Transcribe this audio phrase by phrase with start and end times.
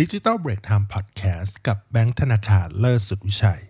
[0.00, 3.62] ดิจิ t a ลเบรกไทม์พอดแคสต์กับแบงค์ธนาคารเลิศสุดวิชัย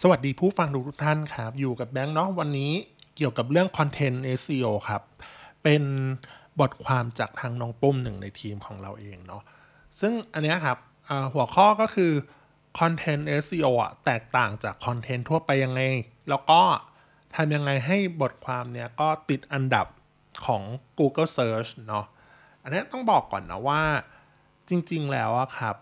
[0.00, 2.72] สวัสดีผู้ฟังทุกท่านครับ อยู่กับแบงค์เนาะวันนี้
[3.16, 5.02] เกี่ยวกับเรื่อง content SEO ครับ
[5.62, 5.82] เป็น
[6.60, 9.42] บทความจากทางน้องปุ้มหนึ่งในทีมของเราเองเนาะ
[10.00, 10.78] ซึ่งอันนี้ครับ
[11.34, 12.12] หัวข้อก็คือ
[12.78, 15.80] content SEO อะแตกต่างจาก content ทั่วไปยังไง
[16.28, 16.60] แล้วก็
[17.34, 19.86] ทำยังไงให้บทความเนี้ยก็ติดอันดับ
[20.46, 20.62] ของ
[20.98, 22.04] Google Search เนาะ
[22.62, 23.82] อันนี้ต้องบอกก่อนนะว่า
[24.68, 25.76] จริง ๆ แล้วอะครับ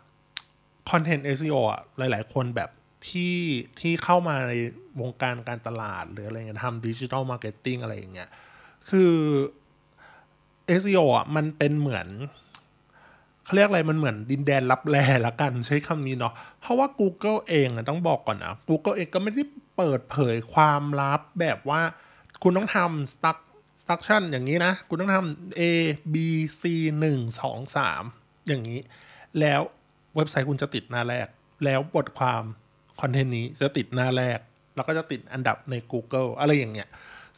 [0.90, 2.70] content SEO อะหลาย ๆ คนแบบ
[3.08, 3.36] ที่
[3.80, 4.52] ที่เข้ามาใน
[5.00, 8.28] วงการการตลาด หรืออะไรเงี้ยทำ digital marketing อะไรอย่างเงี้ย
[8.90, 9.14] คือ
[10.80, 12.08] SEO อะมันเป็นเหมือน
[13.44, 19.42] เขาเรียกอะไรมันเหมือนดินแดนลับแลละกันใช้คำนี้เนาะเพราะว่า Google เองอะต้องบอกก่อนนะ Google เองก็ไม่ได้
[19.76, 21.80] เปิดเผยความลับแบบว่า
[22.42, 23.42] คุณต้องทำ struct
[23.80, 25.62] struction อย่างนี้นะ คุณต้องทำ A
[26.14, 26.16] B
[26.60, 26.62] C
[27.02, 27.04] 1
[27.40, 28.80] 2 3 อย่างนี้
[29.40, 29.60] แล้ว
[30.16, 31.26] เว็บไซต์คุณจะติดหน้าแรก
[31.64, 32.42] แล้วบทความ
[33.00, 34.38] คอนเทนต์นี้จะติดหน้าแรก
[34.76, 36.88] แล้วก็จะติดอันดับใน Google อะไรอย่างเงี้ย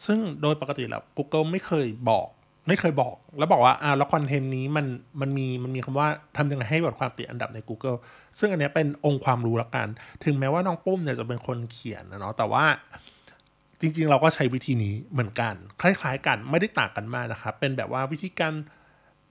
[0.04, 2.28] ซึ่งโดยปกติแล้ว Google ไม่เคยบอก
[2.68, 4.86] ไม่เคยบอก แล้วบอกว่าอ่าแล้วคอนเทนต์นี้มัน
[5.20, 7.98] มันมีมันมีคำว่าทำยังไงให้บทความติดอันดับใน Google
[8.38, 9.88] ซึ่งอันนี้เป็นองค์ความรู้ละกัน
[10.24, 12.64] ถึงแม้ว่าน้องปุ้มเนี่ยจะเป็นคนเขียนนะเนาะแต่ว่า
[13.80, 18.52] จริงๆ เราก็ใช้วิธีนี้เหมือนกัน คล้ายๆกันไม่ได้ต่างกันมากนะครับ เป็นแบบว่าวิธีการ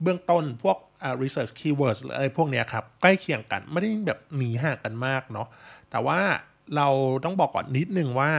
[0.02, 0.76] เบื้องต้นพวก
[1.22, 5.48] research keywords หรืออะไรพวกเนี้ยครับ ใกล้เคียงกันไม่ได้แบบหนีห่างกันมากเนาะ
[5.90, 6.20] แต่ว่า
[6.76, 6.88] เรา
[7.24, 8.30] ต้องบอกก่อนนิดนึงว่า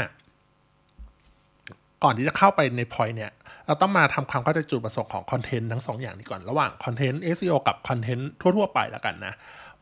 [2.03, 3.31] ก่อนที่จะเข้าไปใน point เนี่ย
[3.67, 9.34] เราต้องมาทำความเข้าใจจุดประสงค์ของคอนเทนต์ทั้งสองอย่างนี้ก่อน ระหว่างคอนเทนต์ SEO กับคอนเทนต์ทั่วๆไปแล้วกันนะ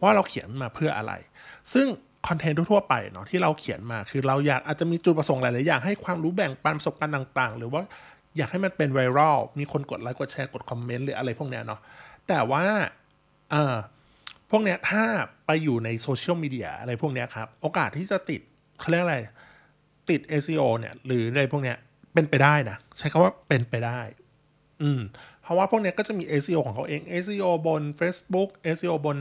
[0.02, 1.14] ว่าเราเขียนมาเพื่ออะไร
[1.74, 1.88] ซึ่ง
[2.28, 7.82] content ทั่วๆไปเนาะที่เราเขียนมาคือเราอยากอาจจะมีจุดประสงค์หลายๆอย่างให้ความรู้แบ่งปันประสบการณ์ต่าง ๆ หรือว่า
[8.38, 11.80] อยากให้มันเป็นไวรัลมีคนกดไลค์กดแชร์กดคอมเมนต์หรืออะไรพวกเนี้ยเนาะ
[12.32, 12.66] แต่ว่า
[13.52, 13.76] เออ
[14.50, 15.04] พวกเนี้ยถ้า
[15.46, 18.42] ไปอยู่ในโซเชียลมีเดียอะไรพวกเนี้ยครับ โอกาสที่จะติด
[18.80, 19.18] เขาเรียกอะไร
[20.10, 21.78] ติด SEO เนี่ยหรืออะไรพวกเนี้ย
[22.14, 24.00] เป็นไปได้นะ ใช้คำว่าเป็นไปได้
[24.82, 25.02] อืม
[25.44, 29.18] เพราะว่าพวกเนี้ยก็จะมี SEO ของเขาเอง SEO บน Facebook SEO บน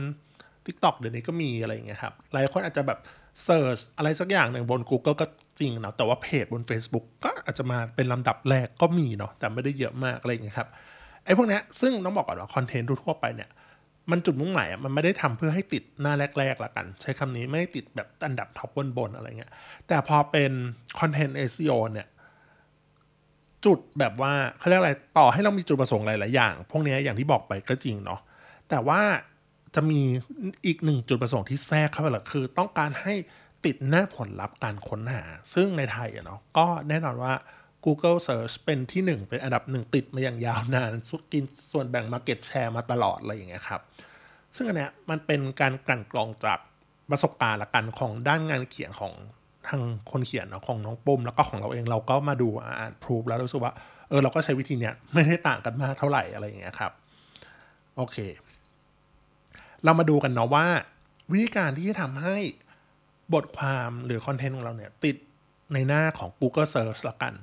[0.65, 2.99] TikTok เดี๋ยวนี้ก็มีอะไรอย่างเงี้ยครับ หลายคนอาจจะแบบ
[3.43, 5.25] search อะไรสักอย่างหนึ่งบน Google ก็
[5.59, 10.69] จริงนะแต่ว่าเพจบน Facebook ก็อาจจะมาเป็นลำดับแรกก็มีเนาะแต่ไม่ได้เยอะมากอะไรอย่างเงี้ยครับ
[11.37, 13.49] พวกนี้ซึ่งต้องบอกก่อนว่า content ทั่วไปเนี่ย
[14.11, 19.51] มันจุดมุ่งหมายมันไม่ได้ทำเพื่อให้ติดหน้าแรกๆละกัน ใช้คำนี้ไม่ติดแบบอันดับ top บนๆอะไรเงี้ย
[19.87, 20.51] แต่พอเป็น
[20.99, 22.07] content SEO เนี่ย
[23.65, 28.19] จุดแบบว่าเขาเรียกอะไรต่อให้เรามีจุดประสงค์หลายๆอย่าง พวกนี้อย่างที่บอกไปก็จริงเนาะ
[28.69, 29.01] แต่ว่า
[29.75, 30.01] จะมี
[30.65, 33.13] อีกหนึ่งจุดประสงค์ที่แทรกเข้าไปเลยคือ ต้องการให้
[33.65, 37.33] ติดหน้าผลลัพธ์การค้นหา ซึ่งในไทยเนาะก็แน่นอนว่า
[37.85, 43.81] Google Search เป็นที่หนึ่งเป็นอันดับหนึ่งติดมาอย่างยาวนานสุดกินส่วนแบ่ง Market Share มาตลอดอะไรอย่างเงี้ยครับ
[44.55, 46.59] ซึ่งอันเนี้ยมันเป็นการกลั่นกรองจาก
[47.09, 49.13] ประสบการณ์ละกันของด้านงานเขียนของ
[49.67, 49.81] ทาง
[50.11, 52.47] คนเขียนเนาะของน้องปุ้มแล้วก็ของเราเองเราก็มาดู
[52.79, 53.73] อ่านพรูฟแล้วรู้สึกว่า
[54.09, 56.91] เออเราก็ใช้วิธีเนี้ยไม่ได้ต่างกันมากเท่าไหร่อะไรอย่างเงี้ยครับ
[57.97, 58.17] โอเค
[59.83, 60.65] เรามาดูกันเนาะว่า
[61.31, 62.37] วิธีการที่จะทำให้
[63.33, 65.15] บทความหรือคอนเทนต์ของเราเนี่ยติด
[65.73, 67.33] ในหน้าของ Google Search ละกัน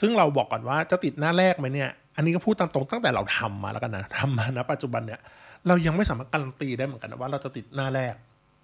[0.00, 5.20] ซึ่งเราบอกก่อนว่าจะติดหน้าแรกไหมเนี่ย อันนี้ก็พูดตามตรงตั้งแต่เราทำมาแล้วกันนะทำมาณปัจจุบันเนี่ย
[5.66, 8.14] เรายังไม่สามารถการันตีได้เหมือนกันว่าเราจะติดหน้าแรก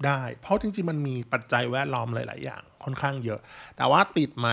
[0.06, 3.40] ได้ เพราะจริงๆ มันมีปัจจัยแวดล้อมหลาย ๆ อย่างค่อนข้างเยอะ
[3.76, 4.48] แต่ว่าติดไหม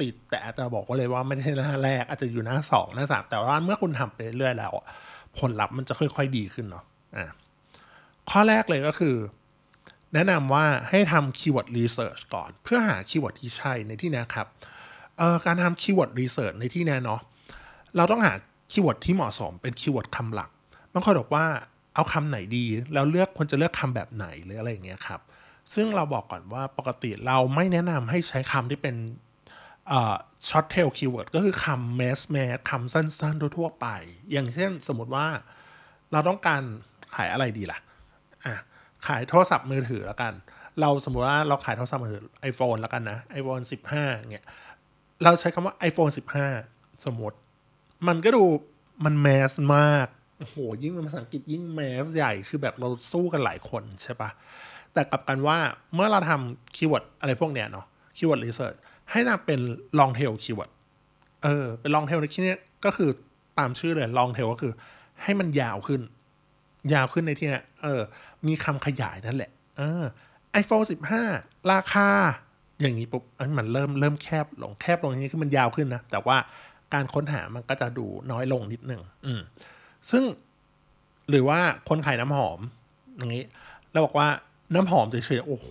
[0.00, 4.72] ติดแต่อาจจะบอกว่าเลยว่าไม่ได้หน้าแรก อาจจะอยู่หน้าสองหน้าสามแต่ว่าเมื่อคุณทำไปเรื่อยๆแล้ว
[5.38, 6.84] ผลลัพธ์มันจะค่อย ๆ ดีขึ้นเนาะ
[7.16, 7.32] อะ
[8.30, 9.16] ข้อแรกเลยก็คือ
[10.14, 14.46] แนะนำว่าให้ทำ keyword research ก่อน เพื่อหา keyword ที่ใช่ในที่นี้ครับ
[15.18, 17.20] เอ่อการทำ keyword research ในที่เนี้ยเนาะ
[17.96, 18.32] เราต้องหา
[18.70, 20.50] keyword ที่เหมาะสมเป็น keyword คำหลัก
[20.92, 21.44] บางคนบอกว่า
[21.94, 22.64] เอาคำไหนดี
[22.94, 25.20] แล้วเลือกควรจะเลือกคำแบบไหนหรืออะไรอย่างเงี้ยครับ
[25.74, 28.96] ซึ่งเราบอกก่อนว่าปกติเราไม่แนะนำให้ใช้คำที่เป็น
[30.48, 33.86] short-tail keyword ก็คือคำ mass mass คำสั้นๆ ทั่วๆไป
[34.32, 35.26] อย่างเช่นสมมติว่า
[36.12, 36.62] เราต้องการ
[37.16, 37.78] ขายอะไรดีล่ะ
[38.44, 38.54] อะ
[39.06, 40.32] ขายโทรศัพท์มือถือแล้วกัน
[40.80, 43.64] เราสมมติว่าเราขายโทรศัพท์มือถือ iPhone แล้วกันนะ iPhone
[43.94, 44.44] 15เนี่ย
[45.24, 46.12] เราใช้คำว่า iPhone
[46.56, 47.36] 15 สมมติ
[48.08, 48.44] มันก็ดู
[49.04, 50.06] มัน mass มาก
[50.38, 54.30] โอ้โห ยิ่งเป็นภาษาอังกฤษยิ่ง mass ใหญ่ คือแบบเราสู้กันหลายคนใช่ปะ
[54.92, 55.58] แต่กลับกันว่า
[55.94, 57.86] เมื่อเราทำคีย์เวิร์ดอะไรพวกเนี้ยเนาะ
[58.16, 58.74] keyword research
[59.10, 59.60] แนะนำเป็น
[59.98, 60.70] long tail keyword
[61.42, 62.54] เออ เป็น long tail ในที่นี้
[62.84, 63.10] ก็คือ
[63.58, 64.72] ตามชื่อเลย long tail ก็คือ
[65.22, 66.00] ให้มันยาวขึ้น
[66.92, 68.00] ยาวขึ้นในที่นี้เออ
[68.46, 70.02] มีคำขยายนั่นแหละ เออ
[70.62, 70.86] iPhone
[71.26, 72.08] 15 ราคา
[72.80, 76.36] อย่างนี้ปุ๊บอันมันเริ่มเริ่มแคบลงแคบลงอย่างนี้คือมันยาวขึ้นนะ แต่ว่า
[76.94, 79.40] การค้นหามันก็จะดูน้อยลงนิดหนึ่งอืม
[80.10, 80.24] ซึ่ง
[81.30, 82.60] หรือว่าคนขายน้ำหอม
[83.16, 83.44] อย่างนี้
[83.92, 84.28] แล้วบอกว่า
[84.74, 85.70] น้ำหอมเฉยๆโอ้โห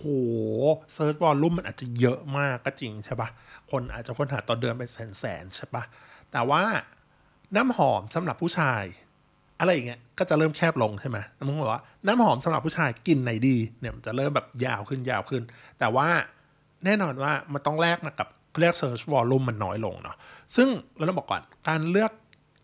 [0.94, 3.28] search volume มันอาจจะเยอะมากก็จริงใช่ปะ
[3.70, 5.82] คนอาจจะค้นหาต่อเดือนเป็นแสนๆใช่ปะ
[6.32, 6.62] แต่ว่า
[7.56, 8.82] น้ำหอมสำหรับผู้ชาย
[9.60, 15.42] อะไรอย่างเงี้ยก็จะเริ่มแคบลงใช่ไหมมึงบอกว่าน้ำหอมสำหรับผู้ชายกลิ่นไหนดีเนี่ยมันจะเริ่มแบบยาวขึ้นยาวขึ้น
[15.78, 16.08] แต่ว่า
[16.84, 18.28] แน่นอนว่ามันต้องแลกมากับ
[18.60, 20.16] เรียก search volume มันน้อยลงเนาะ
[20.56, 22.12] ซึ่งเราต้องบอกก่อนการเลือก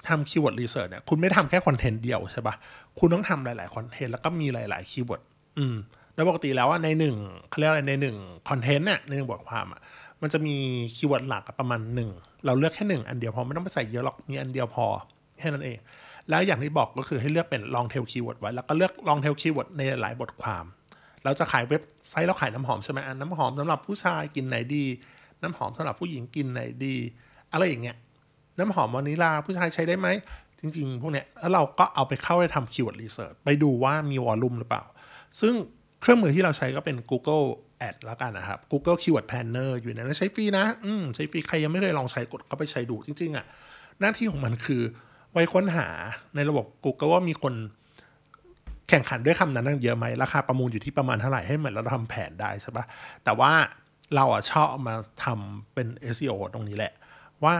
[0.09, 2.55] ทำ keyword research เนี่ยคุณไม่ทำแค่คอนเทนต์เดียวใช่ปะ
[2.99, 5.23] คุณต้องทำหลาย ๆ คอนเทนต์แล้วก็มีหลาย ๆ คีย์เวิร์ด
[5.59, 5.77] อืม
[6.15, 7.17] แล้วปกติแล้วว่าในหนึ่ง
[7.49, 8.17] เขาเรียกอะไรในหนึ่ง
[8.49, 9.81] คอนเทนต์เนี่ยในหนึ่งบทความอะ
[10.23, 10.57] มันจะมี
[10.97, 12.11] คีย์เวิร์ดหลักประมาณหนึ่ง
[12.45, 14.87] เราเลือกแค่หนึ่งอันเดียวพอไม่ต้องไปใส่เยอะหรอกมีอันเดียวพอ
[15.39, 15.79] แค่นั้นเอง
[16.31, 20.65] แล้วอย่างที่บอกก็คือให้เลือกเป็น long tail keyword ไว้แล้วก็เลือก long tail keyword ในหลายบทความ
[21.25, 24.85] เราจะขายเว็บไซต์เราขายน้ำหอมใช่ไหมอันน้ำหอมสำหรับผู้ชายกินไหนดี
[25.43, 26.95] น้ำหอมสำหรับผู้หญิงกินไหนดี
[27.53, 27.97] อะไรอย่างเงี้ย
[28.59, 30.09] น้ำหอมวานิลาผู้ชายใช้ได้ไหม
[30.61, 34.83] จริง ๆ พวกเนี้ยแล้วเราก็เอาไปเข้าไปทำ keyword research ไปดูว่ามีวอลลุ่มหรือเปล่า
[35.41, 35.55] ซึ่ง
[36.01, 37.47] เครื่องมือที่เราใช้ก็เป็น Google
[37.89, 43.47] Ad แล้วกันนะครับ Google Keyword Planner อยู่ในนั้นใช้ฟรีนะ อืมใช้ฟรี ใครยังไม่เคยลองใช้กดเข้าไปใช้ดูจริง ๆอะ
[44.01, 44.83] หน้าที่ของมันคือ
[45.33, 45.89] ไว้ค้นหา
[46.35, 47.55] ในระบบ Google ว่ามีคน
[48.95, 52.85] แข่งขันด้วยคำนั้นเยอะไหมราคาประมูลอยู่ที่ประมาณเท่าไหร่ให้เหมือนเราทำแผนได้ใช่ปะ
[53.25, 53.53] แต่ว่า
[54.15, 54.95] เราอะชอบมา
[55.25, 56.93] ทำเป็น SEO ตรงนี้แหละ
[57.45, 57.55] ว่า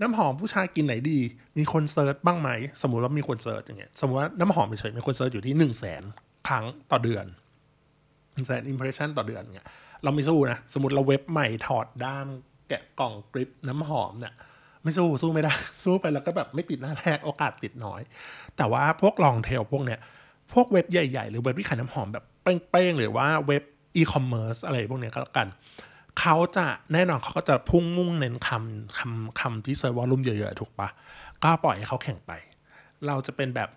[0.00, 1.18] น้ำหอมผู้ชายกลิ่นไหนดี
[1.58, 2.50] มีคน search บ้างไหม
[2.82, 6.02] สมมุติว่ามีคน search อย่างเงี้ยสมมติว่าน้ำหอมเฉยมีคน search อยู่ที่หนึ่งแสน
[6.48, 7.26] ครั้งต่อเดือน
[8.32, 9.68] หนึ่งแสน impression ต่อเดือนเงี้ย
[10.02, 12.26] เราไม่สู้นะ สมมติเราเว็บใหม่ถอดด้าม
[12.68, 14.34] แกะกล่องกริ๊บน้ำหอมเนี่ย
[14.82, 15.52] ไม่สู้สู้ไม่ได้
[15.84, 18.00] สู้ไปแล้วก็แบบไม่ติดหน้าแรกโอกาสติดน้อย
[18.56, 20.00] แต่ว่าพวก long tail พวกเนี้ย
[20.54, 23.62] พวกเว็บใหญ่ๆ หรือเว็บที่ขายน้ำหอมแบบเป้งๆหรือว่าเว็บ
[23.96, 25.48] อีคอมเมิร์ซอะไรพวกนี้ก็แล้วกัน
[26.20, 30.88] เขาจะแน่นอนเขาก็จะพุ่งมุ่งเน้นคำคำคำที่ search volume เยอะๆ ถูกปะ
[31.42, 32.32] ก็ปล่อยให้เขาแข่งไป
[33.06, 33.68] เราจะเป็นแบบ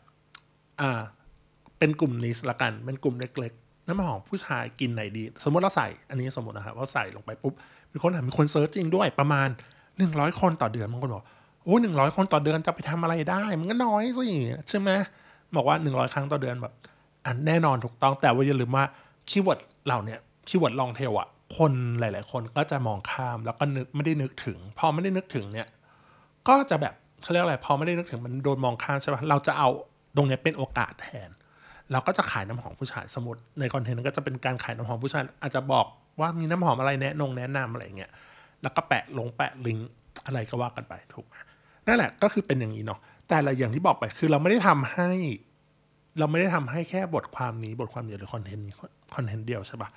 [0.81, 1.01] อ่า
[1.79, 7.53] เป็นกลุ่ม niche ละกัน เป็นกลุ่มเล็กๆน้ำหอมผู้ชายกลิ่นไหนดี สมมติเราใส่ อันนี้สมมตินะครับว่าใส่ลงไปปุ๊บ
[7.91, 9.49] มีคนถามมีคน search จริงด้วยประมาณ
[9.97, 11.25] หนึ่งร้อยคนต่อเดือนบางคนบอก
[11.63, 14.27] โอ้หนึ่งร้อยคนต่อเดือนจะไปทำอะไรได้ มันก็น้อยสิ
[14.69, 14.89] ใช่ไหม
[15.55, 16.73] บอกว่าหนึ่งร้อยครั้งต่อเดือนแบบ
[17.25, 18.85] อันแน่นอนถูกต้องแต่ว่าอย่าลืมว่า
[19.29, 21.27] คีย์เวิร์ดเหล่าเนี้ย keyword long tail อะ
[21.57, 25.67] คนหลาย ๆ คนก็จะมองข้ามแล้วก็นึกไม่ได้นึกถึง พอไม่ได้นึกถึงเนี่ย
[26.47, 29.69] ก็จะแบบเขาเรียกอะไรพอไม่ได้นึกถึงมันโดนมองข้ามใช่ปะเราจะเอา
[30.15, 31.29] ตรงเนี้ยเป็นโอกาสแทน
[31.91, 35.85] เราก็จะขายน้ำหอมผู้ชายสมมติในคอนเทนต์นั้นก็จะเป็นการขายน้ำหอมผู้ชาย อาจจะบอก
[36.19, 38.11] ว่ามีน้ำหอมอะไรแนะนงแนะนำอะไรเงี้ย
[38.61, 39.89] แล้วก็แปะลงแปะลิงก์
[40.25, 41.35] อะไรก็ว่ากันไปถูกไหม
[41.87, 42.99] นั่นแหละก็คือเป็นอย่างนี้เนาะ
[43.29, 45.09] แต่ละอย่างที่บอกไปคือเราไม่ได้ทำให้
[46.19, 48.73] เราไม่ได้ทำให้แค่บทความนี้บทความเดียวหรือคอนเทนต์นี้
[49.15, 49.89] คอนเทนต์เดียวใช่ปะ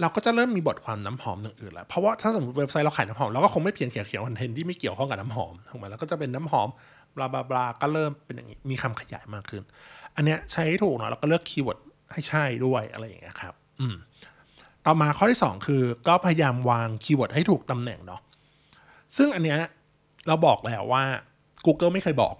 [0.00, 6.68] เราก็จะเริ่มมีบทความน้ำหอมอย่างอื่นแล้วเพราะว่าถ้าสมมติเว็บไซต์เราขายน้ำหอมเราก็คงไม่เพียงเขียนเขียนคอนเทนต์ที่ไม่เกี่ยวข้องกับน้ำหอมถูกไหมแล้วก็จะเป็นน้ำหอม
[7.16, 9.62] blah blah blah ก็เริ่มเป็นอย่างนี้มีคำขยายมากขึ้น
[10.16, 11.78] อันเนี้ยใช้ให้ถูกเนาะแล้วก็เลือกคีย์เวิร์ด
[12.12, 13.96] ให้ใช่ด้วยอะไรอย่างเงี้ยครับ อืม
[14.86, 18.20] ต่อมาข้อที่ 2 คือ ก็พยายามวางคีย์เวิร์ดให้ถูกตำแหน่งเนาะ
[19.16, 19.58] ซึ่งอันเนี้ย
[20.26, 21.04] เราบอกแล้วว่า
[21.66, 22.34] Google ไม่เคยบอก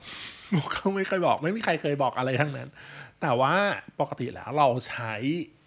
[0.56, 2.68] Google ไม่เคยบอก ไม่มีใครเคยบอกอะไรทั้งนั้น
[3.20, 3.54] แต่ว่า
[4.00, 5.12] ปกติแล้วเราใช้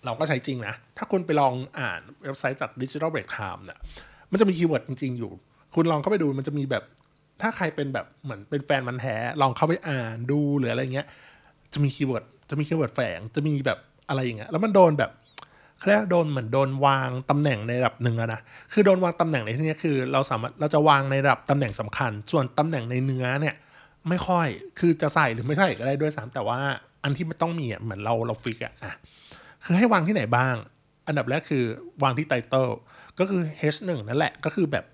[0.05, 3.79] เราก็ใช้จริงนะ ถ้าคุณไปลองอ่านเว็บไซต์จาก Digital Break Time เนี่ย
[4.31, 5.31] มันจะมีคีย์เวิร์ดจริง ๆ อยู่
[5.75, 6.83] คุณลองเข้าไปดูมันจะมีแบบ
[7.41, 11.07] ถ้าใครเป็นแบบเหมือนเป็นแฟนมันแท้ลองเข้าไปอ่านดูหรืออะไรเงี้ย
[11.73, 15.11] จะมีคีย์เวิร์ดจะมีคีย์เวิร์ดแฝงจะมีแบบอะไรอย่างเงี้ยแล้วมันโดนแบบ
[15.77, 18.41] เขาเรียกว่าโดนเหมือนโดนวางตำแหน่งในระดับหนึ่งอะนะ
[18.73, 23.55] คือโดนวางตำแหน่งในที่นี้คือ เราสามารถเราจะวางในระดับตำแหน่งสำคัญ ส่วนตำแหน่งในเนื้อเนี่ย
[24.09, 24.47] ไม่ค่อย
[24.79, 26.59] คือจะใส่หรือไม่ใส่ก็ได้ด้วยซ้ำแต่ว่า
[27.03, 28.93] อันที่มันต้องมีอะเหมือนเราเรา fix อะอะ
[29.65, 30.55] คือให้วางที่ไหนบ้าง
[31.07, 31.63] อันดับแรกคือ
[32.03, 32.69] วางที่ title
[33.19, 33.41] ก็คือ
[33.73, 34.85] H1 นั่นแหละก็คือแบบ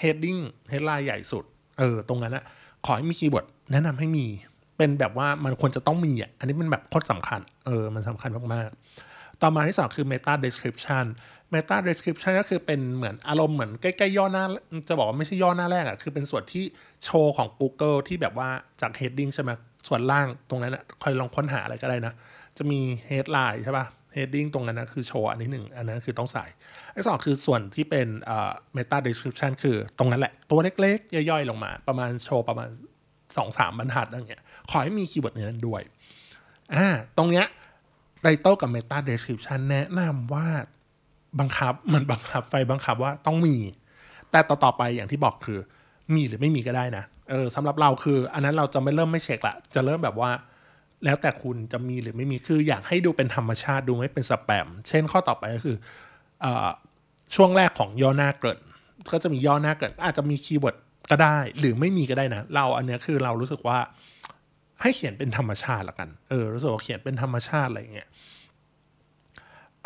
[0.00, 0.40] heading
[0.72, 1.44] headline ใหญ่สุด
[1.78, 2.44] เออตรงนั้นนะ
[2.86, 4.26] ขอให้มีคีย์เวิร์ดแนะนำให้มี
[4.76, 11.04] เป็นแบบว่ามันควรจะต้องมีอะอันนี้เป็นแบบโคตรสำคัญเออมันสำคัญมากๆ ต่อมาที่สองคือ meta description
[11.54, 14.44] meta description ก็คือเป็นเหมือนอารมณ์เหมือนใกล้ๆย่อหน้า
[14.88, 16.64] จะบอกว่าไม่ใช่ย่อหน้าแรกอะ คือเป็นส่วนที่
[17.04, 18.48] โชว์ของ Google ที่แบบว่า
[18.80, 19.50] จาก heading ใช่ไหม
[19.88, 22.12] ส่วนล่างตรงนั้นอะคอยลองค้นหาอะไรก็ได้นะ
[22.58, 26.44] จะมี headline ใช่ป่ะ heading ตรงนั้นนะคือโชว์อันที่หนึ่งอันนั้นคือต้องใส่
[26.92, 32.68] ไอ้สองคือส่วนที่เป็นเอ่อ meta description คือตรงนั้นแหละ ตัวเล็กๆ ย่อยๆ ลงมา ประมาณโชว์ประมาณ
[33.36, 35.82] สองสามบรรทัดอะไรเงี้ย ขอให้มีคีย์เวิร์ดในนั้นด้วย
[36.74, 36.86] อ่า
[37.18, 37.46] ตรงเนี้ย
[38.26, 40.46] title กับ meta description แนะนำว่า
[41.40, 43.56] บังคับมันบังคับไฟบังคับว่าต้องมี
[44.30, 45.58] แต่ต่อๆไปอย่างที่บอกคือ
[46.14, 50.30] มีหรือไม่มีก็ได้นะเออสำหรับเราคือ อันนั้นเราจะไม่เริ่มไม่เช็คละ จะเริ่มแบบว่า
[51.04, 55.76] แล้วแต่คุณจะมีหรือไม่มีคืออยากให้ดูเป็นธรรมชาติดูไม่เป็นสแปม เช่นข้อต่อไปก็คือ
[56.44, 56.46] อะ
[57.34, 58.58] ช่วงแรกของย่อหน้าแรก
[59.12, 60.76] ก็จะมีย่อหน้าเกอาจจะมีคีย์เวิร์ด
[61.10, 63.78] ก็ได้ หรือไม่มีก็ได้นะ เราอันเนี้ยคือเรารู้สึกว่า
[64.82, 68.08] ให้เขียนเป็นธรรมชาติละกัน เออรู้สึกว่าเขียนเป็นธรรมชาติอะไรเงี้ย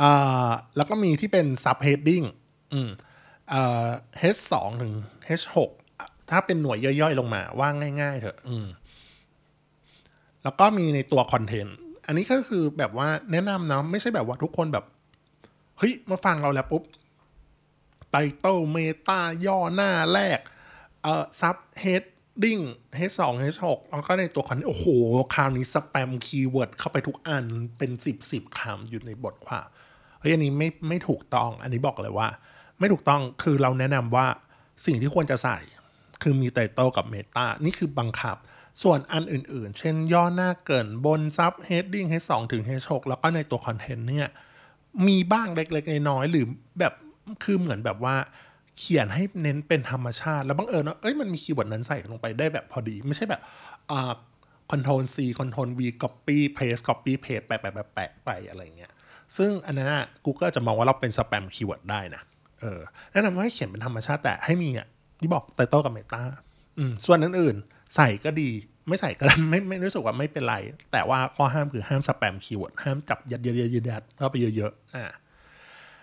[0.01, 2.27] อ่าแล้วก็มีที่เป็น subheading
[2.73, 2.91] อืม
[3.51, 3.87] เอ่อ
[4.37, 4.93] H2 ถึง
[5.41, 5.57] H6
[6.31, 7.69] ถ้าเป็นหน่วยย่อยๆ ลงมาว่า
[8.01, 8.67] ง่าย ๆ เถอะ อืม
[10.43, 14.85] แล้วก็มีในตัวคอนเทนต์ อันนี้ก็คือแบบว่าแนะนำนะไม่ใช่แบบว่าทุกคนแบบ
[15.79, 16.83] เฮ้ย มาฟังเราแล้วปุ๊บ
[18.11, 20.41] title meta ย่อหน้าแรก
[21.03, 22.59] เอ่อ subheading
[23.11, 23.23] H2
[23.55, 24.87] H6 แล้วก็ในตัวคอนเทนต์โอ้โห
[25.35, 27.45] คราวนี้สแปมคีย์เวิร์ดเข้าไปทุกอัน
[27.79, 29.67] เป็นสิบสิบคำอยู่ในบทความ
[30.21, 32.29] เฮ้ยอันนี้ไม่ไม่ถูกต้อง อันนี้บอกเลยว่า
[32.79, 34.27] ไม่ถูกต้องคือเราแนะนำว่า
[34.87, 35.59] สิ่งที่ควรจะใส่
[36.23, 38.37] คือมี title กับ meta นี่คือบังคับ
[38.83, 44.29] ส่วนอันอื่นๆ เช่นย่อหน้าเกริ่นบน subheading H2 ถึง H6 แล้วก็ในตัวคอนเทนต์เนี่ย
[45.07, 46.47] มีบ้างเล็กๆน้อยๆหรือ
[46.79, 46.95] แบบ
[47.45, 48.17] คือเหมือนแบบว่า
[48.79, 53.41] เขียนให้เน้นเป็นธรรมชาติ แล้วบังเอิญว่าเอ้ยมันมี keyword นั้นใส่ลงไปได้แบบพอดี ไม่ใช่แบบ
[53.91, 54.13] อ่า
[54.71, 58.93] Ctrl C Ctrl V Copy Paste Copy Paste แปะแปะแปะแปะไปอะไรเงี้ย
[59.37, 59.93] ซึ่งอันนั้น
[60.25, 62.23] Google จะมองว่าเราเป็น spam keyword ได้นะ
[62.61, 62.81] เออ
[63.13, 64.87] แนะนำว่าให้เขียนเป็นธรรมชาติแต่ให้มีอะ
[65.21, 66.23] ที่บอก title กับ meta
[66.79, 68.51] อืมส่วนอื่นๆ ใส่ก็ดี
[68.89, 70.57] ไม่ใส่ก็ได้ไม่ไม่รู้สึกว่าไม่เป็นไร
[70.93, 75.05] แต่ว่าข้อห้ามคือห้าม spam keyword ห้ามจับยัดยัดยัดยัดยัดเข้าไปเยอะๆอ่า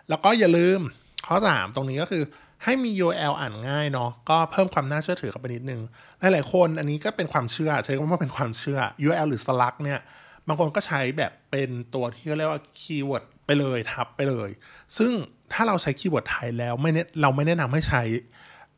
[0.10, 0.80] แล้วก็อย่าลืม
[1.28, 2.24] ข้อ 3 ตรงนี้ก็คือ
[2.64, 5.82] ให้มี URL อ่านง่ายเนาะก็เพิ่มความน่าเชื่อถือเข้าไปนิดนึง
[6.20, 10.00] หลายๆคนอันนี้ก็เป็นความเชื่อ ใช้คำว่าเป็นความเชื่อ URL หรือ Slug เนี่ย
[10.48, 14.50] บางคนก็ใช้แบบเป็นตัวที่เรียกว่า keyword ไปเลยทับไปเลย
[14.98, 15.12] ซึ่ง
[15.54, 18.04] ถ้าเราใช้ keyword ไทยแล้วไม่เนเราไม่แนะนำให้ใช้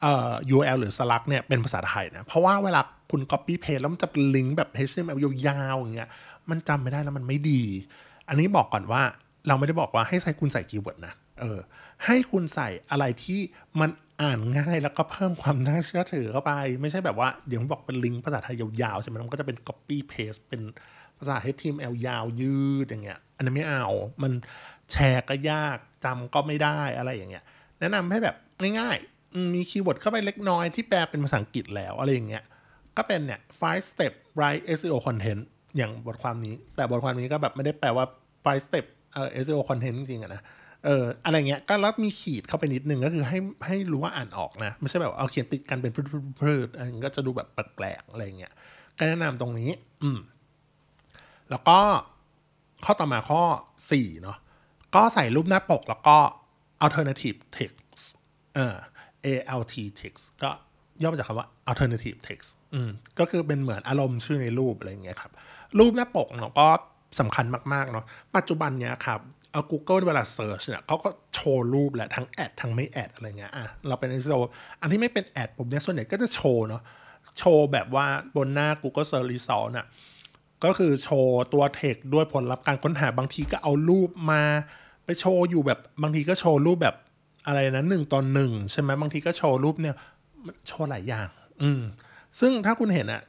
[0.01, 2.81] เอ่อ URL หรือ Slug เนี่ยเป็นภาษาไทยนะ เพราะว่าเวลา
[3.11, 6.09] คุณ copy paste แล้วมันจะเป็นลิงก์แบบ HTML ยาวๆอย่างเงี้ย
[6.49, 7.61] มันจำไม่ได้แล้วมันไม่ดี
[8.29, 9.01] อันนี้บอกก่อนว่า
[9.47, 11.59] เราไม่ได้บอกว่าให้ใส่คุณใส่ keyword นะ เออ
[12.05, 13.39] ให้คุณใส่อะไรที่
[13.79, 13.89] มัน
[14.21, 20.61] อ่านง่ายแล้วก็เพิ่มความน่าเชื่อถือเข้าไป ไม่ใช่แบบว่าเดี๋ยวผมบอกเป็นลิงก์ภาษาไทยยาวๆใช่ไหมมันก็จะเป็น copy paste เป็น
[21.19, 23.85] ภาษา HTML ยาวยืดอย่างเงี้ย อันนั้นไม่เอา
[24.23, 24.31] มัน
[24.91, 27.43] แชร์ก็ยากจำก็ไม่ได้อะไรอย่างเงี้ย
[27.79, 28.35] แนะนำให้แบบ
[28.79, 32.43] ง่ายๆมมี keyword เข้าไปเล็กน้อยที่แปลเป็นภาษาอังกฤษแล้วอะไรอย่างเงี้ย
[32.97, 35.41] ก็เป็นเนี่ย five step write SEO content
[35.77, 38.05] อย่างบทความนี้ แต่บทความนี้ก็แบบไม่ได้แปลว่า
[38.45, 40.41] five step เอ่อ SEO content จริงๆอะนะ
[40.85, 45.91] เอออะไรเงี้ยก็แล้วมีขีดเข้าไปนิดนึงก็คือให้ให้รู้ว่าอ่านออกนะ ไม่ใช่แบบเอาเขียนติดกันเป็น
[46.41, 48.53] พืดๆๆอันก็จะดูแบบแปลกๆอะไรเงี้ย
[48.97, 49.71] ก็แนะนำตรงนี้
[50.03, 50.19] อืม
[51.49, 51.79] แล้วก็
[52.85, 53.41] ข้อต่อมาข้อ
[53.89, 54.37] 4เนาะ
[54.95, 56.17] ก็ใส่รูปหน้าปกแล้วก็
[56.85, 58.05] alternative text
[58.55, 58.75] เอ่อ
[59.25, 60.49] ALT text ก็
[61.01, 65.31] ย่อมาจากคำว่า alternative text อืมก็คือเป็นเหมือนอารมณ์ชื่อในรูปอะไรเงี้ยครับ
[65.79, 66.67] รูปหน้าปกเนาะก็
[67.19, 68.05] สำคัญมาก ๆ เนาะ
[68.35, 69.19] ปัจจุบันเนี้ยครับ
[69.51, 74.39] เอา Google เวลา search เนี่ยเขาก็โชว์รูปแหละทั้งแอดทั้งไม่แอดอะไรเงี้ยอะเราเป็น SEO
[74.81, 76.81] อันที่ไม่เป็นแอดผมเนี่ยส่วนใหญ่ก็จะโชว์เนาะ
[77.39, 79.85] โชว์แบบว่าบนหน้า Google Search Result น่ะ
[80.63, 84.43] ก็คือโชว์ตัวเทคด้วยผลลัพธ์การค้นหาบางทีก็เอารูปมา
[85.05, 86.95] ไปโชว์อยู่แบบบางทีก็โชว์รูปแบบ
[87.47, 89.95] อะไรนะหนึ่งต่อหนึ่งใช่ไหมบางทีก็โชว์รูปเนี่ย
[90.67, 91.27] โชว์หลายอย่าง
[91.61, 91.81] อืม
[92.39, 93.21] ซึ่งถ้าคุณเห็นอะ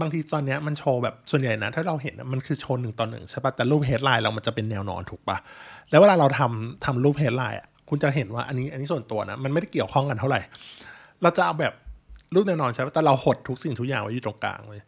[0.00, 5.36] บางทีตอนเนี้ยมันโชว์แบบส่วนใหญ่นะ ถ้าเราเห็นมันคือโชว์หนึ่งต่อหนึ่งใช่ปะแต่รูป headline เรามันจะเป็นแนวนอนถูกปะ
[5.90, 10.40] แล้วเวลาเราทำทำรูป headline อะคุณจะเห็นว่าอันนี้อันนี้ส่วนตัวนะ มันไม่ได้เกี่ยวข้องกันเท่าไหร่
[11.22, 11.72] เราจะเอาแบบ
[12.34, 14.80] รูปแนวนอนใช่ปะแต่เราหดทุกสิ่งทุกอย่างไว้อยู่ตรงกลางเลย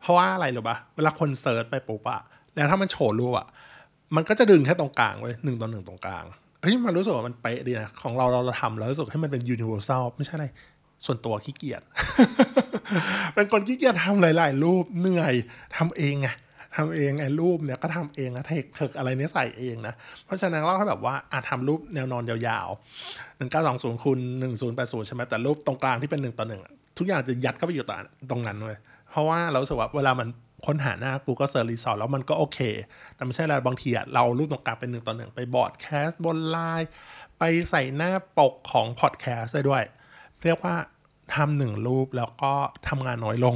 [0.00, 2.20] เพราะว่าอะไรหรือปะเวลาคนเซิร์ชไปปุ๊บอะ
[2.54, 3.46] แล้วถ้ามันโชว์รูปอะ
[4.16, 6.24] มันก็จะดึงแค่ตรงกลางไว้หนึ่งต่อหนึ่งตรงกลาง
[6.60, 10.46] เฮ้ยมันรู้สึกว่ามันเป๊ะดีนะของเราเราเราทำแล้วรู้สึกให้มันเป็น universal ไม่ใช่อะไร
[11.06, 11.82] ส่วนตัวขี้เกียจ
[13.34, 15.34] เป็นคนขี้เกียจทำหลาย ๆ รูปเหนื่อย
[15.76, 16.28] ทำเองไง
[16.76, 19.94] ทำเองไอ้รูปเนี่ยก็ทำเองนะเทคเทคอะไรเนี่ยใส่เองนะ
[20.24, 26.62] เพราะฉะนั้นเราถ้าแบบว่าอาจทำรูปแนวนอนยาวๆหนึ่งเก้าสองศูนย์คูณหนึ่งศูนย์แปดศูนย์ใช่ไหมแต่รูปตรงกลางที่เป็นหนึ่งต่อหนึ่ง
[26.98, 27.98] ทุกอย่างจะยัดเข้าไปอยู่ตรง
[28.30, 28.78] ตรงนั้นเลย
[29.10, 30.28] เพราะว่าเรารู้สึกว่าเวลามัน
[30.66, 32.58] ค้นหาหน้า Google Search Result แล้วมันก็โอเค
[33.14, 36.88] แต่ไม่ใช่อะไรบางทีอะเรารูปตรงกลางเป็นหนึ่งต่อหนึ่งไป broadcast บนไลน์
[37.38, 39.82] ไปใส่หน้าปกของพอดแคสต์ได้ด้วย
[40.42, 40.74] เรียกว่า
[41.36, 42.52] ทำหนึ่งรูปแล้วก็
[42.88, 43.54] ทำงานน้อยลง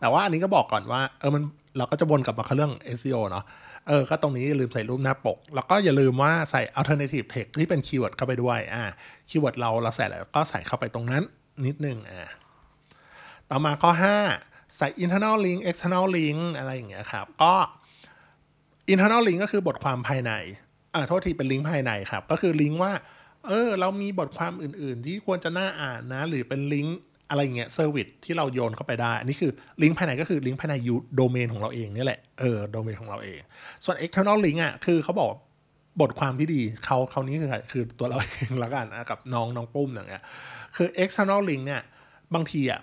[0.00, 1.42] แต่ว่าอันนี้ก็บอกก่อนว่าเออมัน
[1.76, 3.44] เราก็จะวนกลับมาเรื่อง SEO เนาะ
[3.88, 8.82] เออ ก็ตรงนี้อย่าลืมใส่รูปหน้าปก แล้วก็อย่าลืมว่าใส่ alternative text ที่เป็น keyword เข้าไปด้วย อ่า
[9.28, 11.22] keyword เราเราใส่แล้วก็ใส่เข้าไปตรงนั้น
[11.66, 12.28] นิดนึง อ่า
[13.50, 13.90] ต่อมาข้อ
[14.34, 17.54] 5 ใส่ internal link external link อะไรอย่างเงี้ยครับ ก็
[18.92, 20.32] internal link ก็คือบทความภายใน
[20.94, 22.92] อ่า โทษทีเป็นลิงก์ภายในครับ ก็คือลิงก์ว่า
[23.46, 26.98] เออ เรามีบทความอื่น ๆ ที่ควรจะน่าอ่านนะ หรือเป็นลิงก์
[27.30, 29.52] อะไรเงี้ย service ที่เราโยนเข้าไปได้ อันนี้คือ
[29.82, 33.40] ลิงก์ภายในก็คือลิงก์ภายใน you domain ของเราเองนี่แหละ เออโดเมนของเราเอง
[33.84, 35.30] ส่วน external link อะคือเขาบอก
[36.00, 40.22] บทความที่ดีเขาเขานี้คือคือตัวเราเองละกันอะกับน้องน้องปุ้มอย่างเงี้ย
[40.76, 41.82] คือ external link เนี่ย
[42.34, 42.80] บางทีอะ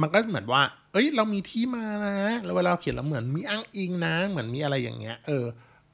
[0.00, 5.44] มันก็เหมือนว่า เอ้ย เรามีที่มานะ แล้วเวลาเราเขียนเราเหมือนมีอ้างอิงนะ เหมือนมีอะไรอย่างเงี้ย เออ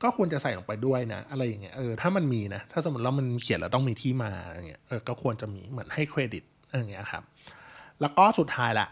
[0.03, 7.23] ก็ควรจะใส่ลงไปด้วยนะ อะไรอย่างเงี้ย เออ ถ้ามันมีนะ ถ้าสมมติแล้วมันเขียนแล้วต้องมีที่มาอย่างเงี้ย เออ ก็ควรจะมี เหมือนให้เครดิต อะไรอย่างเงี้ยครับ
[8.01, 8.89] แล้วก็สุดท้ายละ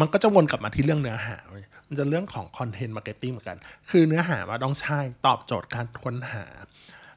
[0.00, 1.36] มันก็จะวนกลับมาที่เรื่องเนื้อหา
[1.88, 3.58] มันจะเรื่องของ content marketing เหมือนกัน
[3.90, 6.44] คือเนื้อหาว่าต้องใช่ตอบโจทย์การค้นหา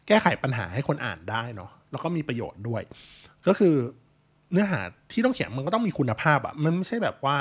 [0.07, 2.81] แก้ไขปัญหาให้คนอ่านได้เนาะ แล้วก็มีประโยชน์ด้วย
[3.47, 3.75] ก็คือ
[4.51, 4.79] เนื้อหา
[5.11, 7.37] ที่ต้องเขียนมันก็ต้องมีคุณภาพอะมันไม่ใช่แบบว่า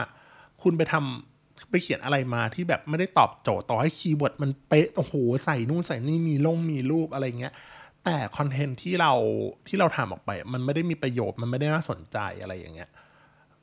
[0.62, 7.52] คุณไปทำไปเขียนอะไรมาที่แบบไม่ได้ตอบโจทย์ต่อให้ keyword มันเป๊ะ โอ้โห ใส่นู่นใส่นี่มีลงมีรูปอะไรเงี้ย
[8.06, 9.12] แต่คอนเทนต์ที่เรา
[9.68, 12.90] ที่เราทำออกไป มันไม่ได้มีประโยชน์มันไม่ได้น่าสนใจอะไรอย่างเงี้ย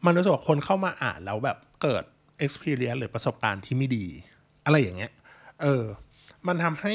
[0.05, 2.03] มันรู้สึกว่าคนเข้ามาอ่านแล้วแบบเกิด
[2.45, 4.05] experience หรือประสบการณ์ที่ไม่ดี
[4.65, 5.11] อะไรอย่างเงี้ย
[5.61, 5.83] เออ
[6.47, 6.93] มันทำให้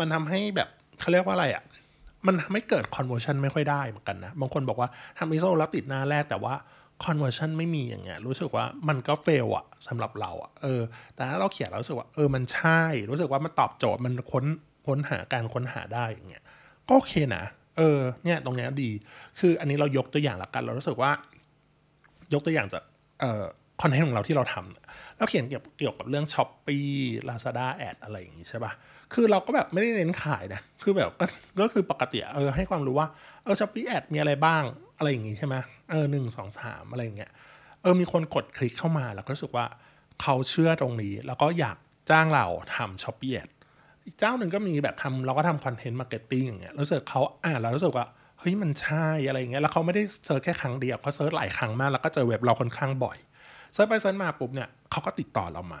[0.00, 0.68] มันทำให้แบบ
[1.00, 1.64] เขาเรียกว่าอะไรอะ่ะ
[2.26, 4.88] มันทำให้เกิด conversion ไม่ค่อยได้เหมือนกันนะ บางคนบอกว่า
[5.18, 6.54] ทำ ISO แล้วติดหน้าแรกแต่ว่า
[7.04, 10.82] conversion ไม่มีอย่างเงี้ย รู้สึกว่ามันก็ fail อะสำหรับเราอะเออ
[11.14, 14.44] แต่ถ้าเราเขียนเรารู้สึกว่าเออมันใช่ รู้สึกว่ามันตอบโจทย์มันค้น
[14.86, 16.44] ค้นหาการค้นหาได้อย่างเงี้ย
[16.88, 17.44] ก็โอเคนะ
[17.78, 18.90] เออเนี่ยตรงเนี้ยดี
[19.38, 21.10] คืออันนี้เรายกตัวอย่างละกัน เรารู้สึกว่า
[22.32, 22.82] ยกตัวอย่างจาก
[23.20, 23.44] เอ่อ
[23.82, 28.72] คอนเทนต์ของเราที่เราทำแล้วเขียนเกี่ยวเกี่ยวกับเรื่อง Shopee Lazada Ad อะไรอย่างงี้ใช่ปะ
[29.14, 31.26] คือเราก็แบบไม่ได้เน้นขายนะ คือแบบก็
[31.60, 33.08] ก็คือปกติเออให้ความรู้ว่า
[33.42, 34.62] เออ Shopee Ad มีอะไรบ้าง
[34.98, 35.54] อะไรอย่างงี้ใช่ไหม
[35.90, 37.30] เออหนึ่งสองสามอะไรอย่างเงี้ย
[37.82, 39.66] เออมีคนกดคลิกเข้ามาแล้วก็รู้สึกว่า
[40.22, 41.76] เขาเชื่อตรงนี้ แล้วก็อยาก
[42.10, 43.50] จ้างเราทำ Shopee Ad
[44.08, 48.06] อีกเจ้าหนึ่งก็มีแบบทำเราก็ทำ content marketing อย่างเงี้ยรู้สึกเขาอ่านแล้วรู้สึกว่า
[48.40, 53.16] เฮ้ยมันใช่อะไรอย่างเงี้ยแล้วเขาไม่ได้ search แค่ครั้งเดียวเขา search หลายครั้งมากแล้วก็เจอเว็บเราค่อนข้างบ่อย
[53.74, 55.80] search ไป search มาปุ๊บเนี่ยเขาก็ติดต่อเรามา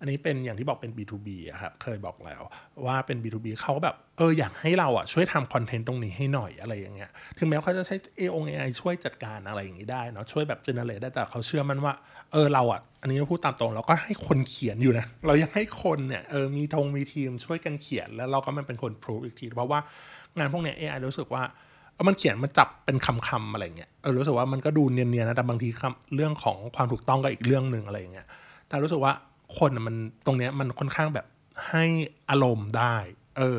[0.00, 2.42] อันนี้เป็นอย่างที่บอกเป็น B2B อะครับ เคยบอกแล้ว
[2.86, 11.92] ว่าเป็น B2B เขาแบบเอออยากให้เราอะช่วยทำคอนเทนต์ตรงนี้ให้หน่อยอะไรอย่างเงี้ย ถึงแม้เขาจะใช้ AI AI ช่วยจัดการอะไรอย่างนี้ได้เนาะ ช่วยแบบ generate ได้แต่เขาเชื่อมันว่า
[12.32, 19.80] เออเราอะอันนี้พูดตามตรงเราก็ให้คนเขียนอยู่นะ เรายังให้คนเนี่ยเออมีทงมีทีมช่วยกันเขียนแล้วเราก็มันเป็นคน prove อีกทีเพราะว่า
[20.38, 21.42] งานพวกเนี้ย AI รู้สึกว่า
[21.94, 28.26] เอามันเขียนมันจับเป็นคำๆอะไรเงี้ยเออรู้สึกว่ามันก็ดูเนียนๆนะแต่บางทีคำเรื่องของความถูกต้องก็อีกเรื่องหนึ่งอะไรเงี้ย
[28.68, 29.12] แต่รู้สึกว่า
[29.58, 31.26] คนมันตรงเนี้ยมันค่อนข้างแบบ
[31.68, 31.84] ให้
[32.30, 32.96] อารมณ์ได้
[33.38, 33.58] เออ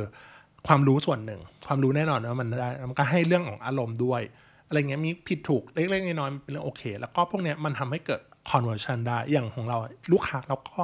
[0.68, 4.22] ความรู้ส่วนหนึ่ง ความรู้แน่นอนนะมันได้มันก็ให้เรื่องของอารมณ์ด้วย
[4.68, 9.78] อะไรเงี้ยมีผิดถูกเล็กๆน้อยๆเป็นเรื่องโอเค แล้วก็พวกเนี้ยมันทำให้เกิด conversion ได้ อย่างของเรา
[10.12, 10.82] ลูกค้าเราก็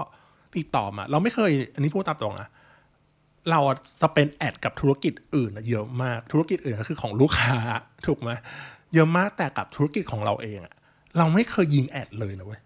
[0.58, 2.50] ติดต่อมา เราไม่เคย อันนี้พูดตามตรงนะ
[3.52, 3.60] เรา
[4.02, 7.56] จะเป็นแอดกับธุรกิจอื่นเยอะมากธุรกิจอื่นก็คือของลูกค้า
[8.08, 8.32] ถูกไหม
[8.94, 10.74] เยอะมากแต่กับธุรกิจของเราเองอะ
[11.18, 12.62] เราไม่เคยยิงแอดเลยนะเว้ย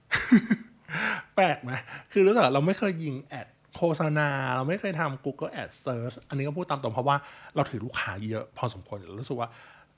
[1.36, 1.72] แปลกไหม
[2.12, 7.18] คือรู้สึกเราไม่เคยยิงแอดโฆษณา เราไม่เคยทำ Google Ad Search อันนี้ก็พูดตามตรงเพราะว่า
[7.56, 9.50] เราถือลูกค้าเยอะพอสมควรเรารู้สึกว่า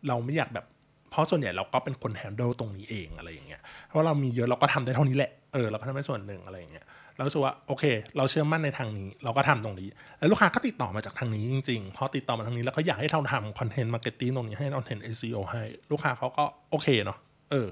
[0.08, 0.65] เราไม่อยากแบบ
[1.12, 7.84] เพราะส่วนใหญ่เราก็เป็นคนแฮนเดิลตรงนี้เองอะไรอย่างเงี้ยเพราะเรามีเยอะเราก็ทำได้เท่านี้แหละเออเราก็ทำได้ส่วนหนึ่งอะไรอย่างเงี้ยเรารู้สึกว่าโอเค
[8.17, 17.17] เราเชื่อมั่นในทางนี้ เราก็ทำตรงนี้ แล้วลูกค้าก็ติดต่อมาจากทางนี้จริงๆพอติดต่อมาทางนี้แล้วก็อยากให้เราทำ content marketing ตรงนี้ให้คอนเราเห็น SEO ให้ ลูกค้าเขาก็โอเคเนาะ
[17.51, 17.69] เออ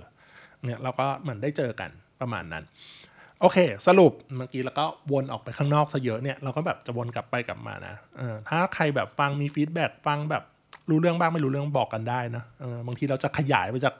[0.65, 1.89] เนี่ยเราก็เหมือนได้เจอกัน
[2.21, 2.63] ประมาณนั้น
[3.41, 10.43] โอเค สรุปเมื่อกี้แล้วก็วนออกไปข้างนอกซะเยอะเนี่ยเราก็แบบจะวนกลับไปกลับมานะเออถ้าใครแบบฟังมี feedback ฟังแบบ
[10.89, 13.93] รู้เรื่องบ้างไม่รู้เรื่องบอกกันได้นะเออบางทีเราจะขยายไปจาก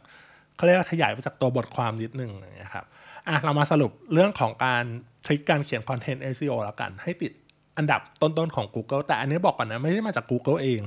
[0.56, 2.32] เขาเรียกว่าขยายไปจากตัวบทความนิดนึง
[2.64, 2.86] นะครับ
[3.28, 4.84] อะเรามาสรุปเรื่องของการ
[5.26, 7.32] trick การเขียนคอนเทนต์ SEO แล้วกัน ให้ติด
[7.78, 10.82] อันดับต้นๆของ Google แต่อันนี้บอกก่อนนะ ไม่ได้มาจาก Google เอง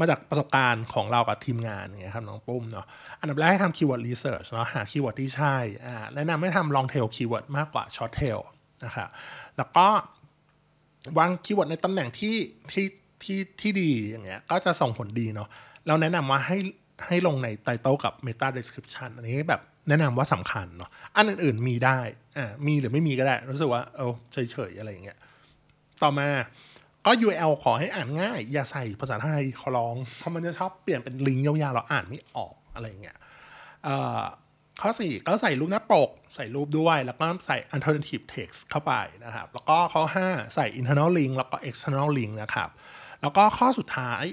[0.00, 2.86] มาจากประสบการณ์ของเรากับทีมงานอย่างเงี้ยครับน้องปุ้มเนาะ
[3.20, 8.40] อันดับแรกให้ทำ keyword research เนาะหา keyword ที่ใช่อ่าแนะนำให้ทำ long tail keyword มากกว่า short tail
[8.84, 9.08] นะครับ
[9.56, 9.86] แล้วก็
[11.18, 12.36] วาง keyword ในตำแหน่งที่
[12.72, 12.86] ที่
[13.22, 15.48] ที่ที่ดีอย่างเงี้ยก็จะส่งผลดีเนาะ
[15.86, 16.58] เราแนะนำว่าให้
[17.06, 21.98] ให้ลงในไตเติลกับ Meta Description อันนี้แบบแนะนำว่าสำคัญเนาะอันอื่นๆมีได้
[22.38, 25.18] อ่ามีหรือไม่มีก็ได้ รู้สึกว่าเออเฉยๆอะไรอย่างเงี้ย
[26.02, 26.28] ต่อมา
[27.06, 33.16] ก็ URL ขอให้อ่านง่าย อย่าใส่ภาษาไทยขอร้องเพราะมันจะชอบเปลี่ยนเป็นลิงก์ยาวๆเราอ่านไม่ออกอะไรเงี้ย
[34.80, 38.92] ข้อ 4 ก็ใส่รูปหน้าปก ใส่รูปด้วย แล้วก็ใส่ alternative text เข้าไป
[39.24, 42.70] นะครับ แล้วก็ข้อ 5 ใส่ internal link แล้วก็ external link นะครับ
[43.22, 44.24] แล้วก็ข้อสุดท้าย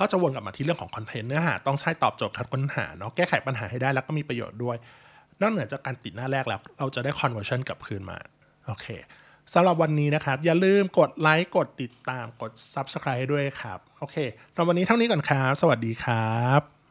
[0.00, 4.76] ก็จะวนกลับมาที่เรื่องของคอนเทนต์เนื้อหาต้องใช้ตอบโจทย์การค้นหาเนาะแก้ไขปัญหาให้ได้แล้วก็มีประโยชน์ด้วย
[5.40, 8.18] นอกเหนือจากการติดหน้าแรกแล้ว เราจะได้ conversion กลับคืนมา
[8.66, 8.86] โอเค
[9.54, 14.16] สำหรับวันนี้นะครับ อย่าลืมกดไลค์กดติดตามกด Subscribe ด้วยครับ โอเค
[14.54, 16.81] สำหรับวันนี้เท่านี้ก่อนครับ สวัสดีครับ